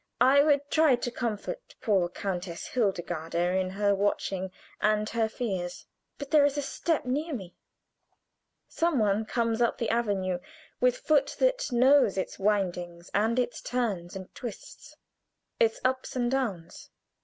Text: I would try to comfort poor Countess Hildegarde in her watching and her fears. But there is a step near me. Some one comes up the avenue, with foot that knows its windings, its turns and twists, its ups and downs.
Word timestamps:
I 0.19 0.41
would 0.41 0.71
try 0.71 0.95
to 0.95 1.11
comfort 1.11 1.75
poor 1.79 2.09
Countess 2.09 2.65
Hildegarde 2.69 3.37
in 3.59 3.69
her 3.69 3.93
watching 3.93 4.49
and 4.81 5.07
her 5.09 5.29
fears. 5.29 5.85
But 6.17 6.31
there 6.31 6.43
is 6.43 6.57
a 6.57 6.63
step 6.63 7.05
near 7.05 7.35
me. 7.35 7.53
Some 8.67 8.97
one 8.97 9.25
comes 9.25 9.61
up 9.61 9.77
the 9.77 9.91
avenue, 9.91 10.39
with 10.79 10.97
foot 10.97 11.35
that 11.37 11.71
knows 11.71 12.17
its 12.17 12.39
windings, 12.39 13.11
its 13.13 13.61
turns 13.61 14.15
and 14.15 14.33
twists, 14.33 14.95
its 15.59 15.79
ups 15.85 16.15
and 16.15 16.31
downs. 16.31 16.89